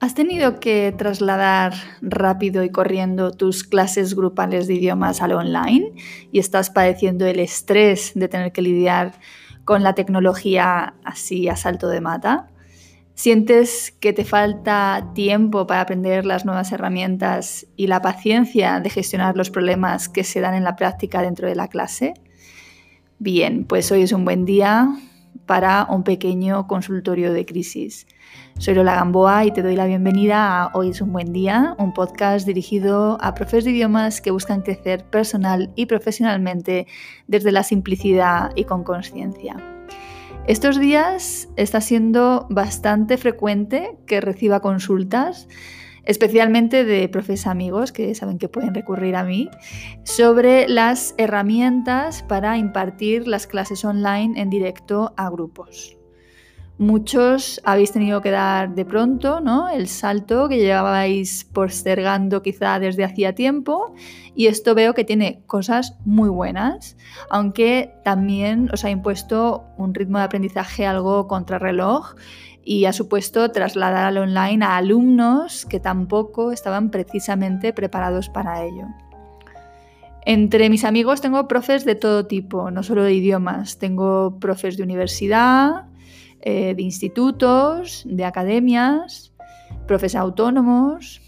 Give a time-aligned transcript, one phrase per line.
[0.00, 5.92] ¿Has tenido que trasladar rápido y corriendo tus clases grupales de idiomas al online
[6.30, 9.14] y estás padeciendo el estrés de tener que lidiar
[9.64, 12.46] con la tecnología así a salto de mata?
[13.14, 19.36] ¿Sientes que te falta tiempo para aprender las nuevas herramientas y la paciencia de gestionar
[19.36, 22.14] los problemas que se dan en la práctica dentro de la clase?
[23.18, 24.88] Bien, pues hoy es un buen día
[25.46, 28.06] para un pequeño consultorio de crisis.
[28.58, 31.94] Soy Lola Gamboa y te doy la bienvenida a Hoy es un buen día, un
[31.94, 36.86] podcast dirigido a profes de idiomas que buscan crecer personal y profesionalmente
[37.26, 39.56] desde la simplicidad y con conciencia.
[40.46, 45.46] Estos días está siendo bastante frecuente que reciba consultas
[46.08, 49.50] especialmente de profes amigos que saben que pueden recurrir a mí,
[50.04, 55.98] sobre las herramientas para impartir las clases online en directo a grupos.
[56.78, 59.68] Muchos habéis tenido que dar de pronto ¿no?
[59.68, 63.94] el salto que llevabais postergando quizá desde hacía tiempo
[64.36, 66.96] y esto veo que tiene cosas muy buenas,
[67.30, 72.14] aunque también os ha impuesto un ritmo de aprendizaje algo contrarreloj
[72.70, 78.84] y ha supuesto trasladar al online a alumnos que tampoco estaban precisamente preparados para ello.
[80.26, 83.78] Entre mis amigos tengo profes de todo tipo, no solo de idiomas.
[83.78, 85.86] Tengo profes de universidad,
[86.42, 89.32] eh, de institutos, de academias,
[89.86, 91.22] profes autónomos,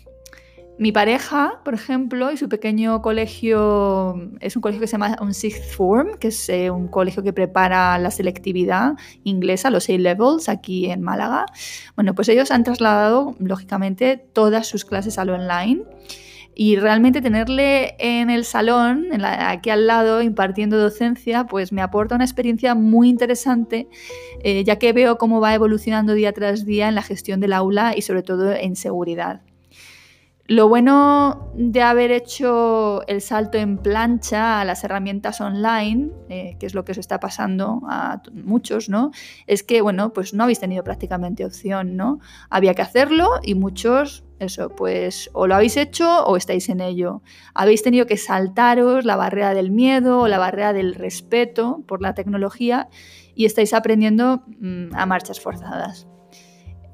[0.81, 5.35] mi pareja, por ejemplo, y su pequeño colegio, es un colegio que se llama un
[5.35, 10.91] Sixth Form, que es eh, un colegio que prepara la selectividad inglesa, los A-Levels, aquí
[10.91, 11.45] en Málaga.
[11.97, 15.83] Bueno, pues ellos han trasladado, lógicamente, todas sus clases a lo online.
[16.55, 22.25] Y realmente tenerle en el salón, aquí al lado, impartiendo docencia, pues me aporta una
[22.25, 23.87] experiencia muy interesante,
[24.43, 27.93] eh, ya que veo cómo va evolucionando día tras día en la gestión del aula
[27.95, 29.43] y sobre todo en seguridad.
[30.51, 36.67] Lo bueno de haber hecho el salto en plancha a las herramientas online, eh, que
[36.67, 39.13] es lo que os está pasando a muchos, ¿no?
[39.47, 42.19] Es que, bueno, pues no habéis tenido prácticamente opción, ¿no?
[42.49, 47.23] Había que hacerlo y muchos, eso, pues o lo habéis hecho o estáis en ello.
[47.55, 52.15] Habéis tenido que saltaros la barrera del miedo o la barrera del respeto por la
[52.15, 52.89] tecnología
[53.37, 56.09] y estáis aprendiendo mm, a marchas forzadas.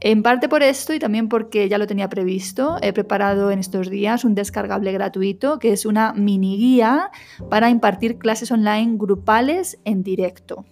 [0.00, 3.88] En parte por esto y también porque ya lo tenía previsto, he preparado en estos
[3.88, 7.10] días un descargable gratuito que es una mini guía
[7.48, 10.66] para impartir clases online grupales en directo.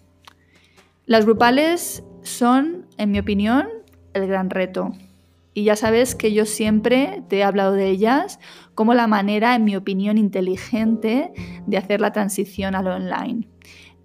[1.06, 3.68] Las grupales son, en mi opinión,
[4.12, 4.92] el gran reto.
[5.54, 8.40] Y ya sabes que yo siempre te he hablado de ellas
[8.74, 11.32] como la manera, en mi opinión, inteligente
[11.66, 13.48] de hacer la transición al online.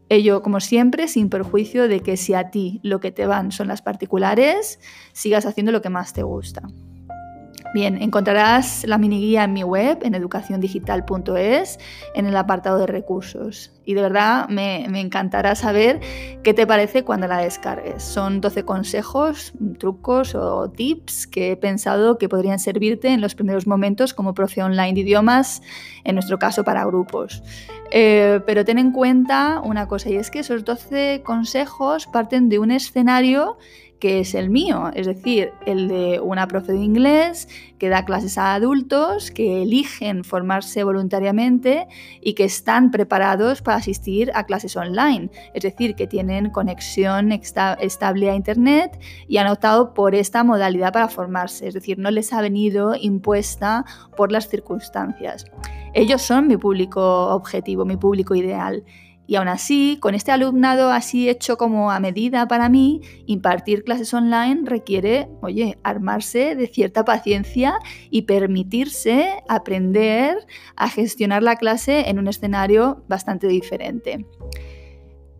[0.09, 3.68] Ello, como siempre, sin perjuicio de que si a ti lo que te van son
[3.68, 4.80] las particulares,
[5.14, 6.64] sigas haciendo lo que más te gusta.
[7.72, 11.78] Bien, encontrarás la mini guía en mi web, en educaciondigital.es,
[12.16, 13.72] en el apartado de recursos.
[13.86, 16.00] Y de verdad me, me, encantará saber
[16.42, 18.02] qué te parece cuando la descargues.
[18.02, 23.68] Son 12 consejos, trucos o tips que he pensado que podrían servirte en los primeros
[23.68, 25.62] momentos como profe online de idiomas,
[26.03, 27.44] en nuestro caso para grupos.
[27.91, 32.59] Eh, pero ten en cuenta una cosa, y es que esos 12 consejos parten de
[32.59, 33.57] un escenario
[34.00, 38.38] que es el mío, es decir, el de una profe de inglés que da clases
[38.38, 41.88] a adultos que eligen formarse voluntariamente
[42.22, 48.30] y que están preparados para asistir a clases online, es decir, que tienen conexión estable
[48.30, 52.42] a Internet y han optado por esta modalidad para formarse, es decir, no les ha
[52.42, 53.86] venido impuesta
[54.16, 55.45] por las circunstancias.
[55.94, 58.84] Ellos son mi público objetivo, mi público ideal.
[59.30, 64.12] Y aún así, con este alumnado así hecho como a medida para mí, impartir clases
[64.12, 67.78] online requiere, oye, armarse de cierta paciencia
[68.10, 70.36] y permitirse aprender
[70.76, 74.26] a gestionar la clase en un escenario bastante diferente.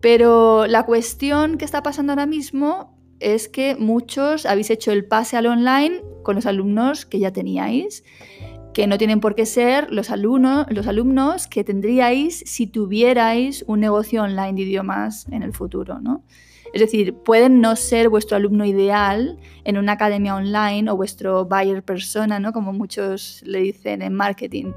[0.00, 5.36] Pero la cuestión que está pasando ahora mismo es que muchos habéis hecho el pase
[5.36, 8.04] al online con los alumnos que ya teníais
[8.72, 13.80] que no tienen por qué ser los alumnos, los alumnos que tendríais si tuvierais un
[13.80, 16.00] negocio online de idiomas en el futuro.
[16.00, 16.22] ¿no?
[16.72, 21.82] Es decir, pueden no ser vuestro alumno ideal en una academia online o vuestro buyer
[21.82, 22.52] persona, ¿no?
[22.52, 24.72] como muchos le dicen en marketing.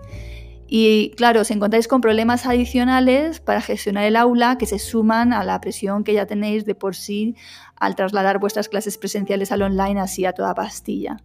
[0.68, 5.44] Y claro, os encontráis con problemas adicionales para gestionar el aula que se suman a
[5.44, 7.36] la presión que ya tenéis de por sí
[7.76, 11.18] al trasladar vuestras clases presenciales al online así a toda pastilla.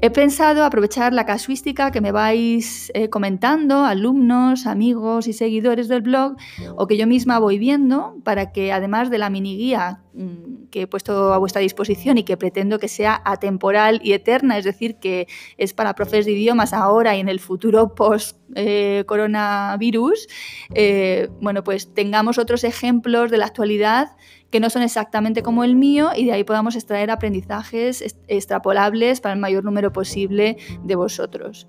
[0.00, 6.02] He pensado aprovechar la casuística que me vais eh, comentando, alumnos, amigos y seguidores del
[6.02, 6.36] blog,
[6.76, 10.82] o que yo misma voy viendo, para que además de la mini guía mm, que
[10.82, 15.00] he puesto a vuestra disposición y que pretendo que sea atemporal y eterna, es decir,
[15.00, 20.28] que es para profes de idiomas ahora y en el futuro post-coronavirus,
[20.74, 24.12] eh, eh, bueno, pues tengamos otros ejemplos de la actualidad
[24.50, 29.34] que no son exactamente como el mío y de ahí podamos extraer aprendizajes extrapolables para
[29.34, 31.66] el mayor número posible de vosotros.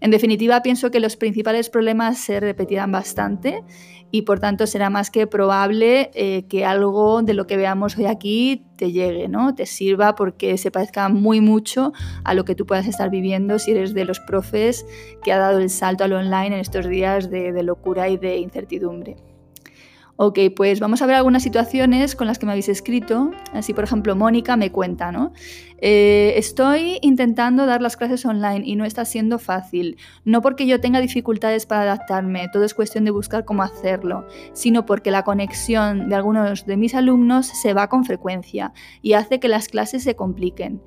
[0.00, 3.62] En definitiva, pienso que los principales problemas se repetirán bastante
[4.10, 8.04] y por tanto será más que probable eh, que algo de lo que veamos hoy
[8.04, 9.54] aquí te llegue, ¿no?
[9.54, 11.92] te sirva porque se parezca muy mucho
[12.22, 14.84] a lo que tú puedas estar viviendo si eres de los profes
[15.22, 19.16] que ha dado el salto al online en estos días de locura y de incertidumbre.
[20.16, 23.32] Ok, pues vamos a ver algunas situaciones con las que me habéis escrito.
[23.52, 25.32] Así, por ejemplo, Mónica me cuenta, ¿no?
[25.78, 29.96] Eh, estoy intentando dar las clases online y no está siendo fácil.
[30.24, 34.86] No porque yo tenga dificultades para adaptarme, todo es cuestión de buscar cómo hacerlo, sino
[34.86, 38.72] porque la conexión de algunos de mis alumnos se va con frecuencia
[39.02, 40.80] y hace que las clases se compliquen.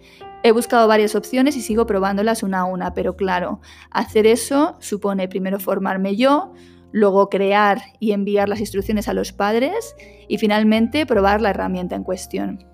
[0.44, 3.60] He buscado varias opciones y sigo probándolas una a una, pero claro,
[3.92, 6.54] hacer eso supone primero formarme yo,
[6.98, 9.96] luego crear y enviar las instrucciones a los padres
[10.28, 12.66] y finalmente probar la herramienta en cuestión.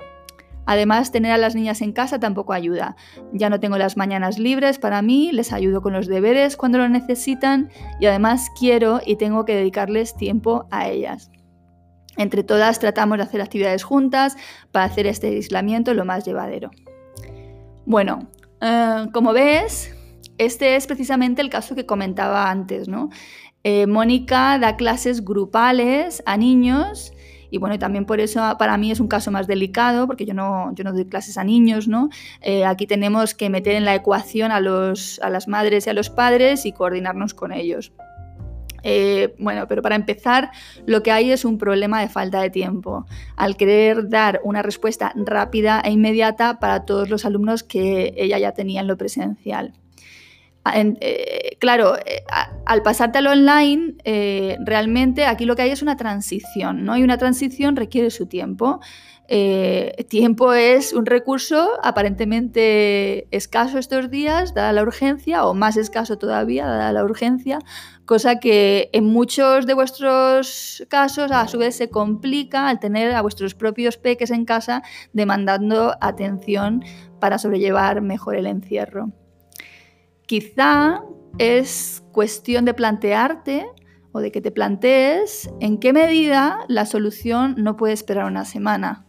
[0.66, 2.96] Además, tener a las niñas en casa tampoco ayuda.
[3.34, 6.88] Ya no tengo las mañanas libres para mí, les ayudo con los deberes cuando lo
[6.88, 11.30] necesitan y además quiero y tengo que dedicarles tiempo a ellas.
[12.16, 14.38] Entre todas tratamos de hacer actividades juntas
[14.72, 16.72] para hacer este aislamiento lo más llevadero.
[17.86, 18.30] Bueno,
[18.62, 19.94] eh, como ves,
[20.38, 23.10] este es precisamente el caso que comentaba antes, ¿no?
[23.64, 27.14] Eh, Mónica da clases grupales a niños
[27.54, 30.74] y bueno, también por eso para mí es un caso más delicado, porque yo no,
[30.74, 32.10] yo no doy clases a niños, ¿no?
[32.42, 35.94] Eh, aquí tenemos que meter en la ecuación a, los, a las madres y a
[35.94, 37.94] los padres y coordinarnos con ellos.
[38.82, 40.50] Eh, bueno, pero para empezar,
[40.88, 43.06] lo que hay es un problema de falta de tiempo.
[43.36, 48.54] Al querer dar una respuesta rápida e inmediata para todos los alumnos que ella ya
[48.54, 49.74] tenía en lo presencial.
[50.72, 52.24] Eh, claro, eh,
[52.66, 56.98] al pasarte al online, eh, realmente aquí lo que hay es una transición, ¿no?
[56.98, 58.80] Y una transición requiere su tiempo.
[60.10, 66.66] tiempo es un recurso aparentemente escaso estos días, dada la urgencia, o más escaso todavía,
[66.66, 67.60] dada la urgencia,
[68.06, 73.22] cosa que en muchos de vuestros casos a su vez se complica al tener a
[73.22, 74.84] vuestros propios peques en casa
[75.14, 76.84] demandando atención
[77.20, 79.14] para sobrellevar mejor el encierro.
[80.34, 81.04] Quizá
[81.38, 83.68] es cuestión de plantearte
[84.14, 89.06] o de que te plantees en qué medida la solución no puede esperar una semana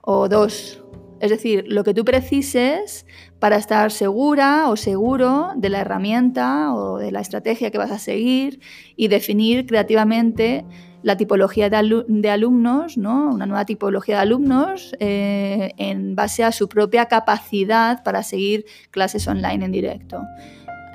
[0.00, 0.80] o dos.
[1.18, 3.04] Es decir, lo que tú precises
[3.40, 7.98] para estar segura o seguro de la herramienta o de la estrategia que vas a
[7.98, 8.60] seguir
[8.94, 10.64] y definir creativamente
[11.04, 13.28] la tipología de, alumnos, ¿no?
[13.28, 19.28] una nueva tipología de alumnos eh, en base a su propia capacidad para seguir clases
[19.28, 20.22] online en directo.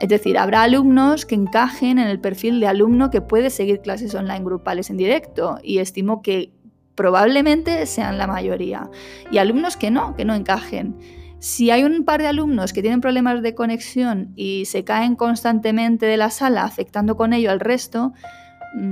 [0.01, 4.15] Es decir, habrá alumnos que encajen en el perfil de alumno que puede seguir clases
[4.15, 6.53] online grupales en directo y estimo que
[6.95, 8.89] probablemente sean la mayoría.
[9.31, 10.97] Y alumnos que no, que no encajen.
[11.37, 16.07] Si hay un par de alumnos que tienen problemas de conexión y se caen constantemente
[16.07, 18.13] de la sala afectando con ello al resto,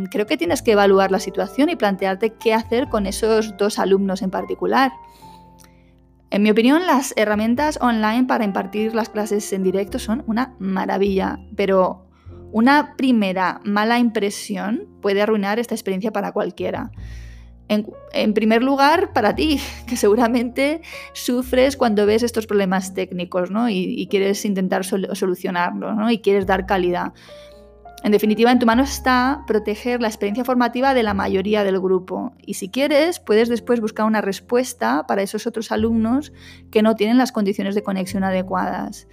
[0.10, 4.22] creo que tienes que evaluar la situación y plantearte qué hacer con esos dos alumnos
[4.22, 4.92] en particular.
[6.30, 11.40] En mi opinión, las herramientas online para impartir las clases en directo son una maravilla,
[11.56, 12.08] pero
[12.52, 16.92] una primera mala impresión puede arruinar esta experiencia para cualquiera.
[17.70, 20.82] En, primer lugar, para ti, que seguramente
[21.14, 26.10] sufres cuando ves estos problemas técnicos y, quieres intentar solucionarlos ¿no?
[26.10, 27.14] y quieres dar calidad.
[28.04, 32.34] En definitiva, en tu mano está proteger la experiencia formativa de la mayoría del grupo.
[32.46, 36.32] Y si quieres, puedes después buscar una respuesta para esos otros alumnos
[36.72, 39.08] que no tienen las condiciones de conexión adecuadas.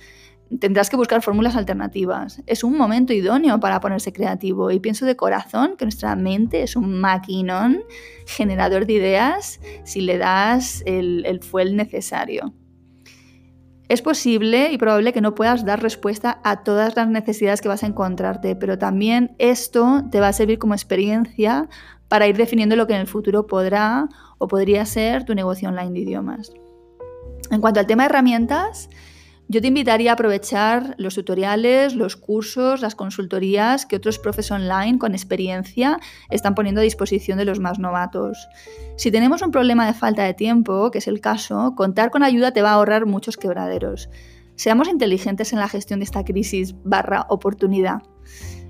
[0.61, 2.43] Tendrás que buscar fórmulas alternativas.
[2.47, 6.77] Es un momento idóneo para ponerse creativo y pienso de corazón que nuestra mente es
[6.77, 7.83] un maquinón
[8.27, 12.53] generador de ideas si le das el, el fuel necesario.
[13.89, 17.83] Es posible y probable que no puedas dar respuesta a todas las necesidades que vas
[17.83, 21.69] a encontrarte, pero también esto te va a servir como experiencia
[22.09, 25.93] para ir definiendo lo que en el futuro podrá o podría ser tu negocio online
[25.93, 26.53] de idiomas.
[27.51, 28.89] En cuanto al tema de herramientas,
[29.49, 34.99] yo te invitaría a aprovechar los tutoriales, los cursos, las consultorías que otros profes online
[34.99, 35.99] con experiencia
[36.31, 38.49] están poniendo a disposición de los más novatos.
[38.97, 42.53] Si tenemos un problema de falta de tiempo, que es el caso, contar con ayuda
[42.53, 44.09] te va a ahorrar muchos quebraderos.
[44.57, 48.03] Seamos inteligentes en la gestión de esta crisis barra oportunidad.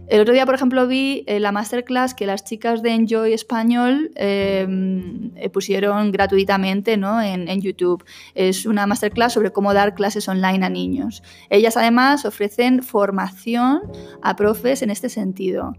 [0.06, 4.10] El otro día, por ejemplo, vi eh, la masterclass que las chicas de Enjoy Español
[4.16, 7.22] em, eh, pusieron gratuitamente ¿no?
[7.22, 8.04] en, YouTube.
[8.34, 11.22] Es una masterclass sobre cómo dar clases online a niños.
[11.48, 13.80] Ellas además ofrecen formación
[14.20, 15.74] a profes en este sentido.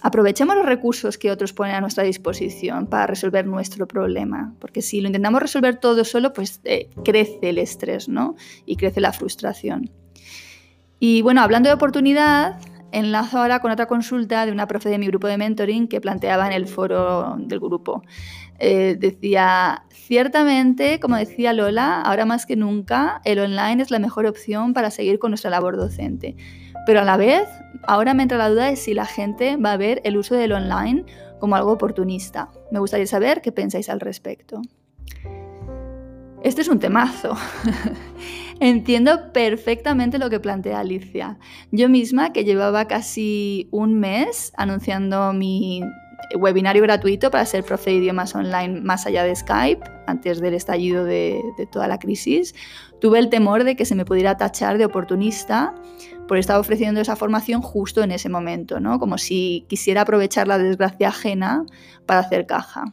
[0.00, 5.00] Aprovechemos los recursos que otros ponen a nuestra disposición para resolver nuestro problema, porque si
[5.00, 8.34] lo intentamos resolver todo solo, pues eh, crece el estrés ¿no?
[8.64, 9.90] y crece la frustración.
[11.00, 12.58] Y bueno, hablando de oportunidad,
[12.90, 16.46] Enlazo ahora con otra consulta de una profe de mi grupo de mentoring que planteaba
[16.46, 18.02] en el foro del grupo.
[18.58, 24.26] Eh, decía, ciertamente, como decía Lola, ahora más que nunca, el online es la mejor
[24.26, 26.36] opción para seguir con nuestra labor docente.
[26.86, 27.46] Pero a la vez,
[27.86, 30.52] ahora me entra la duda de si la gente va a ver el uso del
[30.52, 31.04] online
[31.38, 32.48] como algo oportunista.
[32.72, 34.62] Me gustaría saber qué pensáis al respecto.
[36.42, 37.36] Este es un temazo.
[38.60, 41.38] Entiendo perfectamente lo que plantea Alicia.
[41.70, 45.82] Yo misma, que llevaba casi un mes anunciando mi
[46.36, 51.04] webinario gratuito para ser profe de idiomas online más allá de Skype, antes del estallido
[51.04, 52.54] de, toda la crisis,
[53.00, 55.74] tuve el temor de que se me pudiera tachar de oportunista
[56.26, 58.98] por estar ofreciendo esa formación justo en ese momento, ¿no?
[58.98, 61.64] como si quisiera aprovechar la desgracia ajena
[62.06, 62.92] para hacer caja.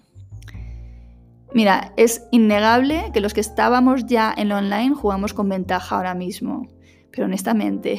[1.56, 6.14] Mira, es innegable que los que estábamos ya en lo online jugamos con ventaja ahora
[6.14, 6.68] mismo.
[7.12, 7.98] Pero honestamente,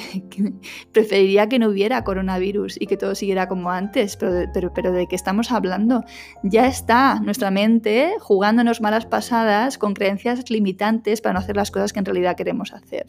[0.92, 4.18] preferiría que no hubiera coronavirus y que todo siguiera como antes.
[4.18, 6.04] Pero, pero, de qué estamos hablando?
[6.42, 11.94] Ya está nuestra mente jugándonos malas pasadas con creencias limitantes para no hacer las cosas
[11.94, 13.06] que en realidad queremos hacer.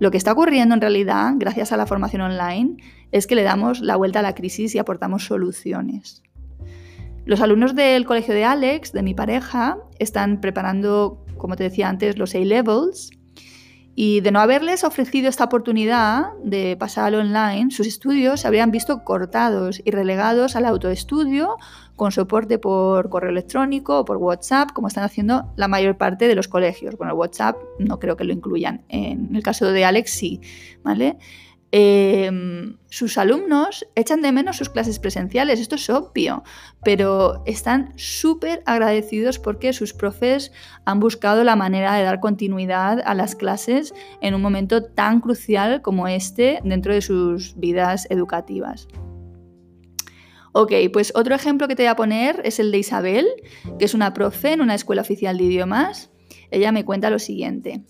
[0.00, 2.76] Lo que está ocurriendo en realidad, gracias a la formación online,
[3.12, 6.24] es que le damos la vuelta a la crisis y aportamos soluciones.
[7.28, 12.16] Los alumnos del colegio de Alex, de mi pareja, están preparando, como te decía antes,
[12.16, 13.10] los A-Levels.
[13.94, 19.04] Y de no haberles ofrecido esta oportunidad de pasar online, sus estudios se habrían visto
[19.04, 21.56] cortados y relegados al autoestudio
[21.96, 26.34] con soporte por correo electrónico o por WhatsApp, como están haciendo la mayor parte de
[26.34, 26.96] los colegios.
[26.96, 28.86] Bueno, WhatsApp no creo que lo incluyan.
[28.88, 30.40] En el caso de Alex sí,
[30.82, 31.18] ¿vale?
[31.70, 36.42] Em, sus alumnos echan de menos sus clases presenciales, esto es obvio,
[36.82, 40.50] pero están súper agradecidos porque sus profes
[40.86, 45.82] han buscado la manera de dar continuidad a las clases en un momento tan crucial
[45.82, 48.88] como este dentro de sus vidas educativas.
[50.52, 53.26] Ok, pues otro ejemplo que te voy a poner es el de Isabel,
[53.78, 56.10] que es una profe en una escuela oficial de idiomas.
[56.50, 57.84] Ella me cuenta lo siguiente.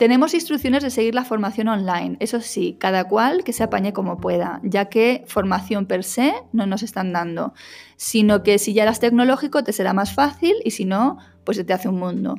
[0.00, 4.16] Tenemos instrucciones de seguir la formación online, eso sí, cada cual que se apañe como
[4.16, 7.52] pueda, ya que formación per se no nos están dando,
[7.96, 11.64] sino que si ya eras tecnológico te será más fácil y si no, pues se
[11.64, 12.36] te hace un mundo.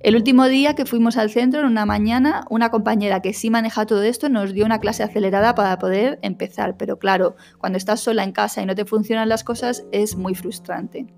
[0.00, 3.84] El último día que fuimos al centro, en una mañana, una compañera que sí maneja
[3.84, 8.24] todo esto nos dio una clase acelerada para poder empezar, pero claro, cuando estás sola
[8.24, 11.08] en casa y no te funcionan las cosas es muy frustrante.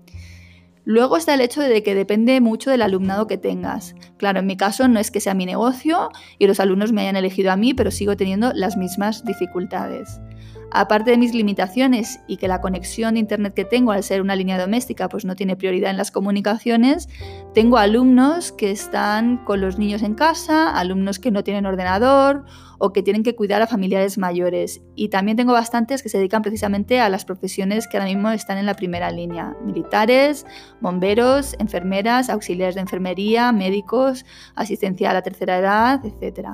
[0.85, 3.95] Luego está el hecho de que depende mucho del alumnado que tengas.
[4.17, 7.15] Claro, en mi caso no es que sea mi negocio y los alumnos me hayan
[7.15, 10.21] elegido a mí, pero sigo teniendo las mismas dificultades.
[10.77, 14.35] Aparte de mis limitaciones y que la conexión de internet que tengo al ser una
[14.35, 17.07] línea doméstica pues no tiene prioridad en las comunicaciones,
[17.53, 22.43] tengo alumnos que están con los niños en casa, alumnos que no tienen ordenador
[22.77, 24.81] o que tienen que cuidar a familiares mayores.
[24.95, 28.57] Y también tengo bastantes que se dedican precisamente a las profesiones que ahora mismo están
[28.57, 29.55] en la primera línea.
[29.63, 30.45] Militares,
[30.81, 36.49] bomberos, enfermeras, auxiliares de enfermería, médicos, asistencia a la tercera edad, etc.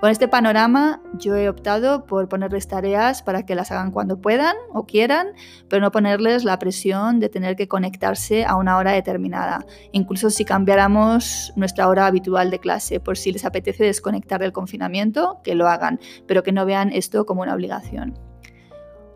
[0.00, 4.84] Con este panorama yo he optado por ponerles tareas para que hagan cuando puedan o
[4.86, 5.28] quieran,
[5.68, 9.64] pero no ponerles la presión de tener que conectarse a una hora determinada.
[9.92, 15.40] Incluso si cambiáramos nuestra hora habitual de clase, por si les apetece desconectar del confinamiento,
[15.44, 18.18] que lo hagan, pero que no vean esto como una obligación.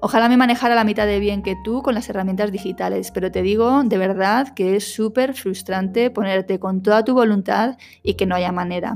[0.01, 3.43] Ojalá me manejara la mitad de bien que tú con las herramientas digitales, pero te
[3.43, 8.35] digo de verdad que es súper frustrante ponerte con toda tu voluntad y que no
[8.35, 8.95] haya manera.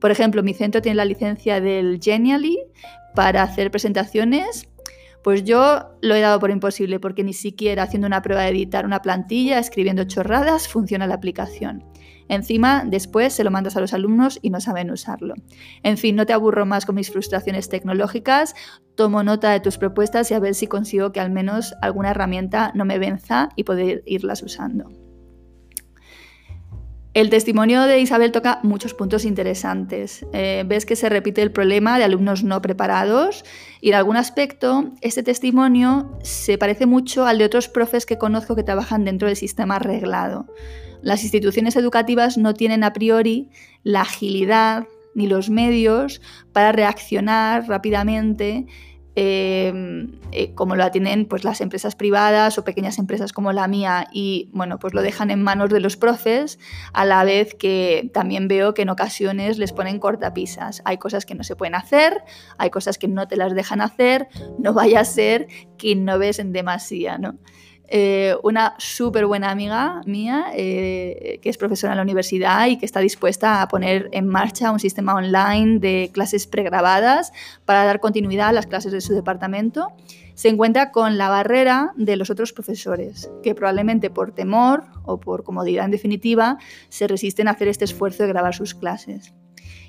[0.00, 2.58] Por ejemplo, mi centro tiene la licencia del Genially
[3.14, 4.68] para hacer presentaciones.
[5.22, 8.86] Pues yo lo he dado por imposible porque ni siquiera haciendo una prueba de editar
[8.86, 11.84] una plantilla, escribiendo chorradas, funciona la aplicación.
[12.28, 15.34] Encima, después se lo mandas a los alumnos y no saben usarlo.
[15.82, 18.54] En fin, no te aburro más con mis frustraciones tecnológicas,
[18.94, 22.70] tomo nota de tus propuestas y a ver si consigo que al menos alguna herramienta
[22.74, 24.90] no me venza y poder irlas usando.
[27.14, 30.26] El testimonio de Isabel toca muchos puntos interesantes.
[30.32, 33.44] Eh, ves que se repite el problema de alumnos no preparados
[33.80, 38.54] y en algún aspecto este testimonio se parece mucho al de otros profes que conozco
[38.54, 40.46] que trabajan dentro del sistema reglado.
[41.00, 43.50] Las instituciones educativas no tienen a priori
[43.82, 46.20] la agilidad ni los medios
[46.52, 48.66] para reaccionar rápidamente
[49.20, 54.06] Em, eh, como lo tienen pues, las empresas privadas o pequeñas empresas como la mía
[54.12, 56.60] y bueno, pues lo dejan en manos de los profes,
[56.92, 60.82] a la vez que también veo que en ocasiones les ponen cortapisas.
[60.84, 62.22] Hay cosas que no se pueden hacer,
[62.58, 64.28] hay cosas que no te las dejan hacer,
[64.60, 65.48] no vaya a ser
[65.78, 67.40] que innoves en demasía, ¿no?
[67.90, 72.84] Eh, una súper buena amiga mía, eh, que es profesora en la universidad y que
[72.84, 77.32] está dispuesta a poner en marcha un sistema online de clases pregrabadas
[77.64, 79.88] para dar continuidad a las clases de su departamento,
[80.34, 85.42] se encuentra con la barrera de los otros profesores, que probablemente por temor o por
[85.42, 86.58] comodidad en definitiva,
[86.90, 89.32] se resisten a hacer este esfuerzo de grabar sus clases.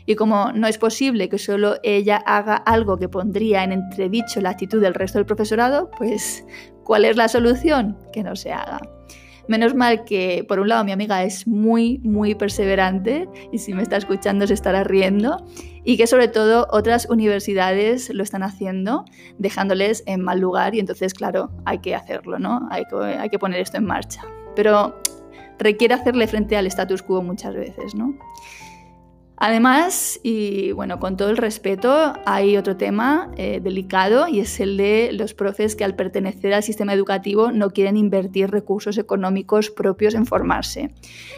[0.05, 4.49] Y como no es posible que solo ella haga algo que pondría en entredicho la
[4.49, 6.45] actitud del resto del profesorado, pues
[6.89, 7.95] ¿cuál es la solución?
[8.11, 8.81] Que no se haga.
[9.47, 13.83] Menos mal que, por un lado, mi amiga es muy, muy perseverante y si me
[13.83, 15.45] está escuchando se estará riendo
[15.83, 19.05] y que sobre todo otras universidades lo están haciendo,
[19.37, 22.67] dejándoles en mal lugar y entonces, claro, hay que hacerlo, ¿no?
[22.71, 24.23] Hay que, hay que poner esto en marcha.
[24.55, 24.99] Pero
[25.59, 28.17] requiere hacerle frente al status quo muchas veces, ¿no?
[29.41, 34.75] Además, y bueno, con todo el respeto, hay otro tema eh, delicado y es el
[34.75, 40.13] de los profes que al pertenecer al sistema educativo no quieren invertir recursos económicos propios
[40.13, 40.93] en formarse,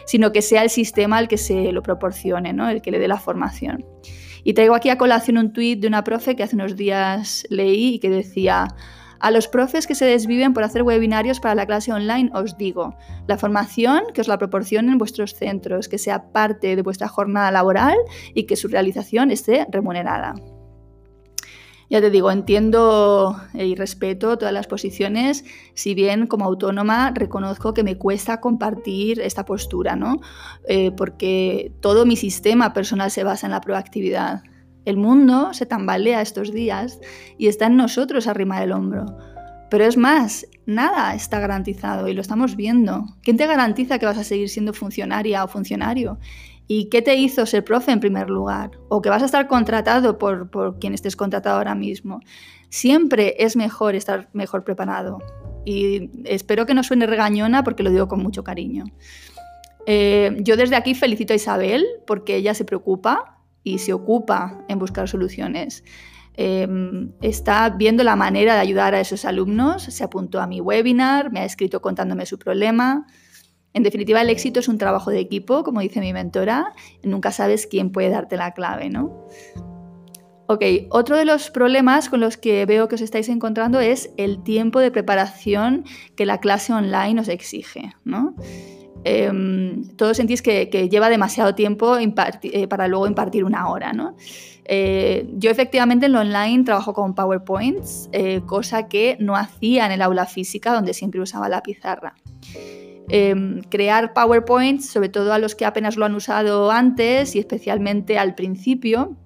[0.07, 2.67] sino que sea el sistema el que se lo proporcione, ¿no?
[2.69, 3.85] el que le dé la formación.
[4.43, 7.93] Y traigo aquí a colación un tuit de una profe que hace unos días leí
[7.93, 8.67] y que decía,
[9.21, 12.95] a los profes que se desviven por hacer webinarios para la clase online, os digo,
[13.27, 17.97] la formación que os la proporcionen vuestros centros, que sea parte de vuestra jornada laboral
[18.33, 20.33] y que su realización esté remunerada.
[21.91, 27.83] Ya te digo, entiendo y respeto todas las posiciones, si bien como autónoma reconozco que
[27.83, 30.21] me cuesta compartir esta postura, ¿no?
[30.69, 34.41] Eh, porque todo mi sistema personal se basa en la proactividad.
[34.85, 36.99] El mundo se tambalea estos días
[37.37, 39.05] y está en nosotros arrimar el hombro.
[39.69, 43.05] Pero es más, nada está garantizado y lo estamos viendo.
[43.23, 46.19] ¿Quién te garantiza que vas a seguir siendo funcionaria o funcionario?
[46.67, 48.71] ¿Y qué te hizo ser profe en primer lugar?
[48.89, 52.19] ¿O que vas a estar contratado por, quien estés contratado ahora mismo?
[52.69, 55.19] Siempre es mejor estar mejor preparado.
[55.63, 58.85] Y espero que no suene regañona porque lo digo con mucho cariño.
[59.85, 64.79] Eh, yo desde aquí felicito a Isabel porque ella se preocupa y se ocupa en
[64.79, 65.83] buscar soluciones.
[66.35, 71.31] Em, está viendo la manera de ayudar a esos alumnos, se apuntó a mi webinar,
[71.31, 73.05] me ha escrito contándome su problema.
[73.73, 77.67] En definitiva, el éxito es un trabajo de equipo, como dice mi mentora, nunca sabes
[77.67, 79.27] quién puede darte la clave, ¿no?
[80.47, 84.43] Ok, otro de los problemas con los que veo que os estáis encontrando es el
[84.43, 85.85] tiempo de preparación
[86.17, 88.35] que la clase online os exige, ¿no?
[89.03, 93.93] Em, todos sentís que, lleva demasiado tiempo eh, para luego impartir una hora.
[93.93, 94.15] ¿no?
[94.65, 99.91] Eh, yo efectivamente en lo online trabajo con PowerPoints, eh, cosa que no hacía en
[99.91, 102.15] el aula física donde siempre usaba la pizarra.
[103.09, 108.17] Em, crear PowerPoints, sobre todo a los que apenas lo han usado antes y especialmente
[108.17, 109.17] al principio,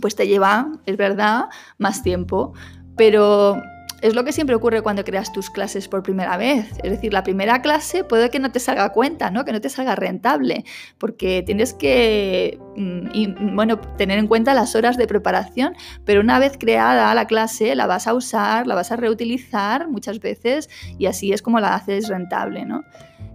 [0.00, 1.46] pues te lleva, es verdad,
[1.78, 2.52] más tiempo.
[2.96, 3.62] Pero
[4.04, 6.66] es lo que siempre ocurre cuando creas tus clases por primera vez.
[6.82, 9.46] Es decir, la primera clase puede que no te salga cuenta, ¿no?
[9.46, 10.66] que no te salga rentable,
[10.98, 16.58] porque tienes que mm, bueno, tener en cuenta las horas de preparación, pero una vez
[16.58, 21.32] creada la clase la vas a usar, la vas a reutilizar muchas veces y así
[21.32, 22.66] es como la haces rentable.
[22.66, 22.84] ¿no?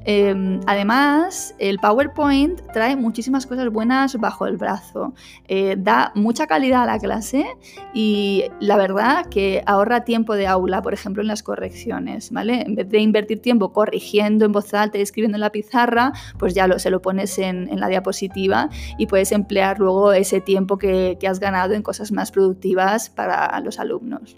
[0.06, 5.14] Em, además, el PowerPoint trae muchísimas cosas buenas bajo el brazo,
[5.48, 7.46] eh, da mucha calidad a la clase
[7.94, 12.62] y la verdad que ahorra tiempo de aula, por ejemplo, en las correcciones, ¿vale?
[12.62, 16.54] En vez de invertir tiempo corrigiendo en voz alta y escribiendo en la pizarra, pues
[16.54, 21.18] ya lo, se lo pones en, la diapositiva y puedes emplear luego ese tiempo que,
[21.30, 24.38] has ganado en cosas más productivas para los alumnos.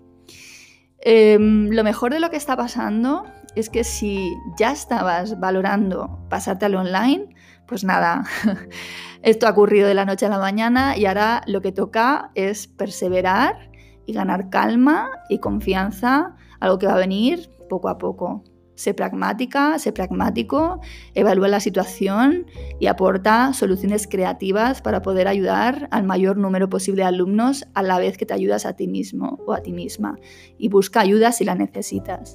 [0.99, 3.23] Em, lo mejor de lo que está pasando
[3.55, 7.29] es que si ya estabas valorando pasarte al online,
[7.67, 8.23] pues nada,
[9.21, 12.67] esto ha ocurrido de la noche a la mañana y ahora lo que toca es
[12.67, 13.71] perseverar
[14.05, 18.43] y ganar calma y confianza, algo que va a venir poco a poco.
[18.75, 20.79] sé pragmática, sé pragmático,
[21.13, 22.47] evalúa la situación
[22.79, 27.99] y aporta soluciones creativas para poder ayudar al mayor número posible de alumnos a la
[27.99, 30.17] vez que te ayudas a ti mismo o a ti misma.
[30.57, 32.33] Y busca ayuda si la necesitas.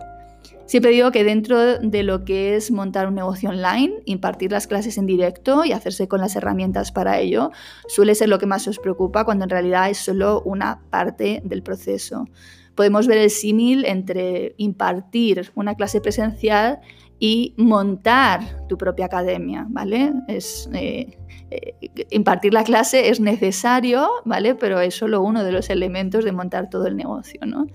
[0.67, 4.99] Siempre digo que dentro de lo que es montar un negocio online, impartir las clases
[4.99, 7.51] en directo y hacerse con las herramientas para ello,
[7.89, 11.63] suele ser lo que más os preocupa cuando en realidad es solo una parte del
[11.63, 12.27] proceso.
[12.75, 16.81] Podemos ver el símil entre impartir una clase presencial
[17.19, 20.13] y montar tu propia academia, ¿vale?
[20.29, 21.19] Eh,
[21.51, 21.75] eh,
[22.11, 24.55] impartir la clase es necesario, ¿vale?
[24.55, 27.67] Pero es solo uno de los elementos de montar todo el negocio, ¿no?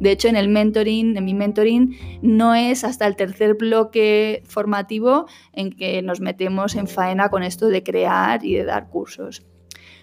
[0.00, 5.26] De hecho, en el mentoring, en mi mentoring, no es hasta el tercer bloque formativo
[5.52, 9.44] en que nos metemos en faena con esto de crear y de dar cursos.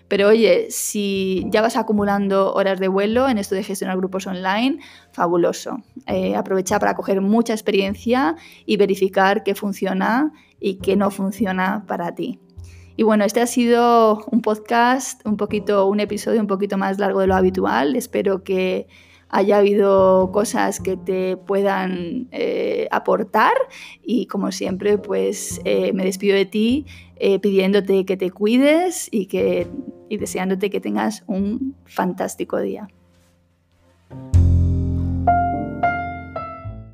[0.07, 4.77] Pero oye, si ya vas acumulando horas de vuelo en esto de gestionar grupos online,
[5.11, 5.83] fabuloso.
[6.05, 8.35] Eh, aprovecha para coger mucha experiencia
[8.67, 12.39] y verificar qué funciona y qué no funciona para ti.
[12.97, 17.19] Y bueno, este ha sido un podcast, un poquito, un episodio un poquito más largo
[17.19, 17.95] de lo habitual.
[17.95, 18.87] Espero que
[19.27, 23.53] haya habido cosas que te puedan eh, aportar
[24.01, 26.85] y como siempre pues eh, me despido de ti
[27.17, 29.67] eh, pidiéndote que te cuides y, que,
[30.09, 32.87] y deseándote que tengas un fantástico día.